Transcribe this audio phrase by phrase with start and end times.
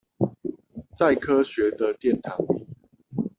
[0.97, 2.65] 在科學的殿堂裡